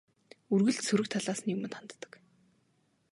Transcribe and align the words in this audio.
Үргэлж 0.53 0.79
сөрөг 0.85 1.07
талаас 1.11 1.39
нь 1.41 1.53
юманд 1.55 1.73
ханддаг. 1.77 2.13